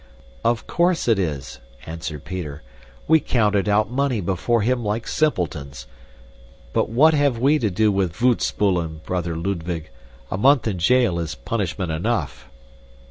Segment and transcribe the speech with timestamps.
[0.43, 2.63] "Of course it is," answered Peter.
[3.07, 5.85] "We counted out money before him like simpletons.
[6.73, 9.91] But what have we to do with voetspoelen, brother Ludwig?
[10.31, 12.47] A month in jail is punishment enough."